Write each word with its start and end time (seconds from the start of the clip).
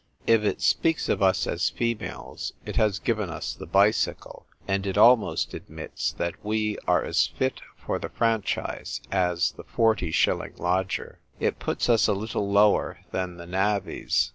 If 0.25 0.43
it 0.43 0.61
speaks 0.61 1.09
of 1.09 1.21
us 1.21 1.45
as 1.45 1.69
females, 1.69 2.53
it 2.65 2.75
has 2.75 2.97
given 2.97 3.29
us 3.29 3.53
the 3.53 3.67
bicycle, 3.67 4.47
and 4.67 4.87
it 4.87 4.97
almost 4.97 5.53
admits 5.53 6.11
that 6.13 6.43
we 6.43 6.79
are 6.87 7.03
as 7.05 7.27
fit 7.27 7.61
for 7.77 7.99
the 7.99 8.09
fran 8.09 8.41
chise 8.41 8.99
as 9.11 9.51
the 9.51 9.63
forty 9.63 10.09
shilling 10.09 10.55
lodger. 10.57 11.19
It 11.39 11.59
puts 11.59 11.87
us 11.87 12.07
a 12.07 12.13
little 12.13 12.49
lower 12.51 13.01
than 13.11 13.37
the 13.37 13.45
navvies. 13.45 14.29